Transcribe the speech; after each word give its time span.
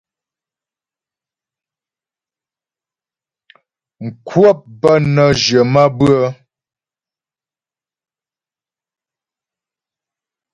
Mkwəp 4.03 4.59
bə́ 4.79 4.95
nə́ 5.13 5.29
jyə̀ 5.41 5.63
maə́bʉə́'ə. 5.73 6.29